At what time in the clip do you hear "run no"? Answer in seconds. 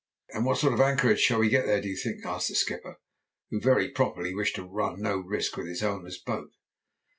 4.67-5.17